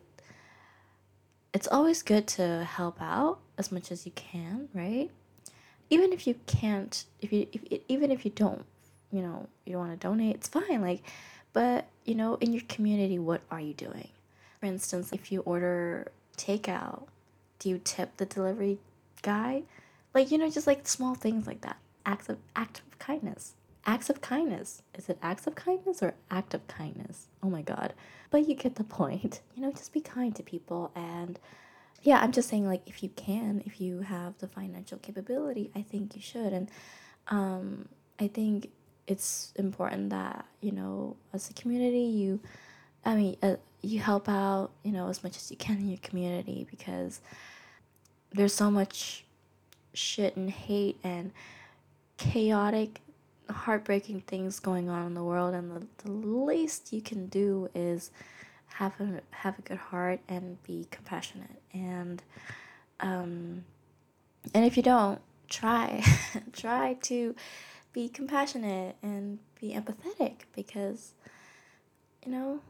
it's 1.53 1.69
always 1.69 2.03
good 2.03 2.27
to 2.29 2.65
help 2.65 3.01
out 3.01 3.41
as 3.57 3.71
much 3.73 3.91
as 3.91 4.07
you 4.07 4.13
can, 4.13 4.69
right? 4.73 5.11
Even 5.91 6.13
if 6.13 6.27
you 6.27 6.37
can't, 6.47 7.05
if 7.21 7.33
you, 7.33 7.47
if, 7.53 7.83
even 7.89 8.11
if 8.11 8.25
you 8.25 8.31
don't, 8.31 8.65
you 9.13 9.23
know, 9.23 9.49
you 9.65 9.73
don't 9.73 9.89
want 9.89 10.01
to 10.01 10.07
donate, 10.07 10.37
it's 10.37 10.49
fine. 10.49 10.81
Like, 10.81 11.03
but, 11.53 11.87
you 12.05 12.15
know, 12.15 12.37
in 12.37 12.53
your 12.53 12.63
community, 12.69 13.19
what 13.19 13.41
are 13.51 13.61
you 13.61 13.75
doing? 13.75 14.09
For 14.61 14.67
instance, 14.67 15.13
if 15.13 15.33
you 15.33 15.41
order 15.41 16.11
takeout, 16.37 17.07
do 17.59 17.69
you 17.69 17.81
tip 17.83 18.17
the 18.17 18.27
delivery 18.27 18.79
guy? 19.23 19.63
Like, 20.15 20.31
you 20.31 20.39
know, 20.39 20.51
just 20.51 20.67
like 20.67 20.87
small 20.87 21.15
things 21.15 21.47
like 21.47 21.61
that. 21.63 21.79
Acts 22.07 22.29
of 22.29 22.39
act 22.57 22.81
of 22.81 22.99
kindness. 22.99 23.55
Acts 23.87 24.11
of 24.11 24.21
kindness. 24.21 24.83
Is 24.95 25.09
it 25.09 25.19
acts 25.23 25.47
of 25.47 25.55
kindness 25.55 26.03
or 26.03 26.15
act 26.31 26.55
of 26.55 26.67
kindness? 26.67 27.27
Oh 27.43 27.51
my 27.51 27.63
god. 27.63 27.95
But 28.31 28.49
you 28.49 28.55
get 28.55 28.77
the 28.77 28.85
point. 28.85 29.41
You 29.55 29.63
know, 29.65 29.73
just 29.73 29.93
be 29.93 30.01
kind 30.01 30.37
to 30.37 30.43
people 30.45 30.93
and 30.95 31.39
yeah, 32.03 32.21
I'm 32.21 32.31
just 32.31 32.49
saying 32.49 32.65
like 32.65 32.83
if 32.87 33.03
you 33.03 33.09
can, 33.17 33.61
if 33.67 33.81
you 33.81 34.03
have 34.03 34.39
the 34.39 34.47
financial 34.47 34.99
capability, 34.99 35.73
I 35.75 35.83
think 35.83 36.15
you 36.15 36.23
should. 36.23 36.53
And 36.53 36.71
um 37.27 37.89
I 38.21 38.29
think 38.29 38.71
it's 39.09 39.53
important 39.57 40.11
that, 40.11 40.45
you 40.61 40.71
know, 40.71 41.17
as 41.33 41.51
a 41.51 41.55
community 41.55 41.99
you 41.99 42.41
I 43.05 43.15
mean, 43.15 43.37
uh, 43.43 43.57
you 43.81 44.01
help 44.01 44.29
out, 44.29 44.71
you 44.83 44.93
know, 44.93 45.09
as 45.09 45.23
much 45.23 45.37
as 45.37 45.51
you 45.51 45.57
can 45.57 45.79
in 45.79 45.89
your 45.89 45.99
community 45.99 46.67
because 46.71 47.21
there's 48.33 48.53
so 48.53 48.71
much 48.71 49.25
shit 49.95 50.37
and 50.37 50.51
hate 50.51 50.99
and 51.03 51.33
chaotic, 52.19 53.01
heartbreaking 53.49 54.21
things 54.23 54.61
going 54.61 54.89
on 54.89 55.07
in 55.07 55.15
the 55.15 55.23
world, 55.23 55.55
and 55.55 55.75
the, 55.75 55.87
the 56.05 56.11
least 56.11 56.93
you 56.93 57.01
can 57.01 57.27
do 57.27 57.71
is 57.75 58.11
have 58.67 59.01
a 59.01 59.21
have 59.31 59.59
a 59.59 59.63
good 59.63 59.79
heart 59.79 60.21
and 60.29 60.63
be 60.65 60.87
compassionate. 60.91 61.63
And 61.73 62.23
um 63.01 63.65
and 64.55 64.65
if 64.65 64.77
you 64.77 64.83
don't 64.83 65.21
try 65.49 66.05
try 66.53 66.95
to 67.03 67.35
be 67.93 68.09
compassionate 68.09 68.97
and 69.03 69.39
be 69.61 69.75
empathetic 69.75 70.43
because 70.55 71.13
you 72.25 72.33
know 72.33 72.61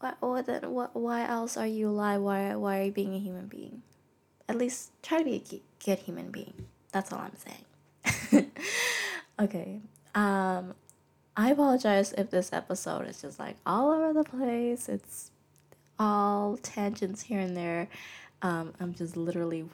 what, 0.00 0.16
what, 0.20 0.46
then, 0.46 0.70
what, 0.72 0.94
why 0.94 1.26
else 1.26 1.56
are 1.56 1.66
you 1.66 1.88
alive? 1.88 2.20
Why, 2.20 2.54
why 2.56 2.80
are 2.80 2.84
you 2.84 2.92
being 2.92 3.14
a 3.14 3.18
human 3.18 3.46
being? 3.46 3.82
At 4.48 4.58
least 4.58 4.90
try 5.02 5.18
to 5.18 5.24
be 5.24 5.36
a 5.36 5.84
good 5.84 5.98
human 6.00 6.30
being. 6.30 6.66
That's 6.92 7.12
all 7.12 7.20
I'm 7.20 7.32
saying. 7.36 8.50
okay. 9.40 9.80
Um, 10.14 10.74
I 11.36 11.50
apologize 11.50 12.12
if 12.16 12.30
this 12.30 12.52
episode 12.52 13.08
is 13.08 13.20
just 13.20 13.38
like 13.38 13.56
all 13.66 13.90
over 13.90 14.12
the 14.12 14.24
place. 14.24 14.88
It's 14.88 15.30
all 15.98 16.58
tangents 16.58 17.22
here 17.22 17.40
and 17.40 17.56
there. 17.56 17.88
Um, 18.42 18.74
I'm 18.80 18.94
just 18.94 19.16
literally 19.16 19.64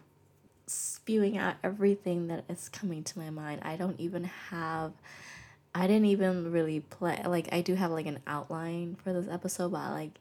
spewing 0.73 1.37
out 1.37 1.57
everything 1.63 2.29
that 2.29 2.45
is 2.49 2.69
coming 2.69 3.05
to 3.05 3.19
my 3.19 3.31
mind. 3.31 3.61
I 3.65 3.77
don't 3.77 3.99
even 4.01 4.25
have 4.25 4.93
I 5.75 5.87
didn't 5.87 6.07
even 6.07 6.53
really 6.53 6.81
play 6.81 7.23
like 7.27 7.49
I 7.53 7.63
do 7.63 7.75
have 7.75 7.91
like 7.91 8.07
an 8.07 8.21
outline 8.27 8.97
for 9.03 9.13
this 9.13 9.27
episode, 9.29 9.73
but 9.73 9.91
like 9.91 10.21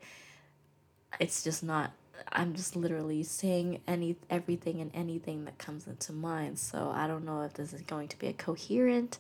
it's 1.20 1.44
just 1.44 1.64
not 1.64 1.92
I'm 2.32 2.54
just 2.54 2.76
literally 2.76 3.24
saying 3.24 3.82
any 3.88 4.16
everything 4.30 4.80
and 4.80 4.92
anything 4.94 5.46
that 5.46 5.58
comes 5.58 5.88
into 5.88 6.14
mind. 6.14 6.60
So 6.60 6.92
I 6.94 7.08
don't 7.08 7.26
know 7.26 7.42
if 7.42 7.54
this 7.54 7.74
is 7.74 7.82
going 7.82 8.08
to 8.10 8.20
be 8.20 8.28
a 8.28 8.34
coherent 8.34 9.20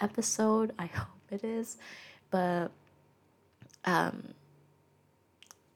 episode. 0.00 0.72
I 0.78 0.86
hope 0.94 1.08
it 1.30 1.44
is. 1.44 1.76
But 2.30 2.70
um 3.84 4.34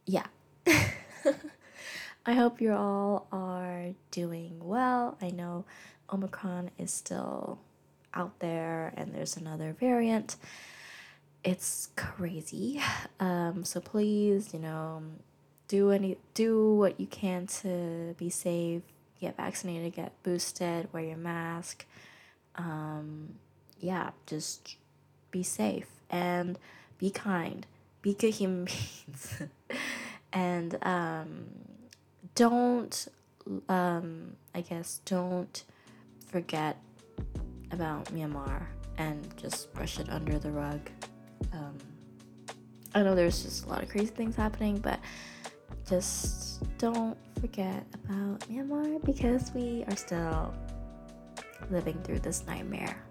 yeah. 0.07 0.27
I 2.27 2.35
hope 2.35 2.61
you 2.61 2.75
all 2.75 3.27
are 3.33 3.95
doing 4.11 4.59
well. 4.61 5.17
I 5.23 5.31
know 5.31 5.65
Omicron 6.13 6.71
is 6.79 6.93
still 6.93 7.59
out 8.13 8.39
there 8.41 8.93
and 8.97 9.15
there's 9.15 9.37
another 9.37 9.75
variant. 9.79 10.37
It's 11.43 11.89
crazy. 11.97 12.83
Um, 13.19 13.65
so 13.65 13.81
please, 13.81 14.53
you 14.53 14.59
know, 14.61 15.03
do 15.69 15.93
any 15.93 16.19
do 16.35 16.75
what 16.75 17.01
you 17.01 17.07
can 17.07 17.47
to 17.47 18.15
be 18.19 18.29
safe, 18.29 18.83
get 19.19 19.39
vaccinated, 19.39 19.95
get 19.95 20.13
boosted, 20.23 20.93
wear 20.93 21.05
your 21.05 21.17
mask. 21.17 21.87
Um, 22.57 23.37
yeah, 23.79 24.11
just 24.27 24.77
be 25.31 25.43
safe 25.43 25.89
and 26.11 26.59
be 26.99 27.09
kind. 27.11 27.67
Be 28.03 28.13
good 28.13 28.35
human 28.35 28.65
beings. 28.67 29.43
and 30.35 30.77
um, 30.83 31.47
don't 32.35 33.09
um, 33.69 34.37
I 34.55 34.61
guess 34.61 35.01
don't 35.05 35.65
forget 36.27 36.77
about 37.71 38.07
Myanmar 38.07 38.63
and 38.99 39.27
just 39.37 39.73
brush 39.75 39.99
it 39.99 40.09
under 40.11 40.39
the 40.39 40.51
rug. 40.51 40.81
Um, 41.53 41.77
I 42.95 43.03
know 43.03 43.15
there's 43.15 43.43
just 43.43 43.67
a 43.67 43.69
lot 43.69 43.83
of 43.83 43.89
crazy 43.89 44.07
things 44.07 44.37
happening, 44.37 44.79
but 44.79 45.01
just 45.89 46.63
don't 46.79 47.17
forget 47.41 47.85
about 47.95 48.41
Myanmar 48.41 49.05
because 49.05 49.53
we 49.55 49.85
are 49.89 49.97
still 49.97 50.55
living 51.71 52.01
through 52.03 52.21
this 52.21 52.45
nightmare. 52.47 53.03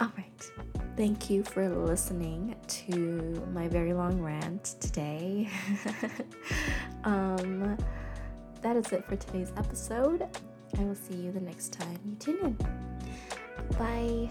Alright, 0.00 0.50
thank 0.96 1.28
you 1.30 1.42
for 1.42 1.68
listening 1.68 2.54
to 2.66 3.46
my 3.52 3.68
very 3.68 3.92
long 3.92 4.20
rant 4.20 4.76
today. 4.80 5.48
um, 7.04 7.76
that 8.60 8.76
is 8.76 8.92
it 8.92 9.04
for 9.04 9.16
today's 9.16 9.52
episode. 9.56 10.28
I 10.78 10.84
will 10.84 10.94
see 10.94 11.14
you 11.14 11.32
the 11.32 11.40
next 11.40 11.72
time 11.72 11.98
you 12.06 12.16
tune 12.16 12.38
in. 12.44 12.58
Bye. 13.78 14.30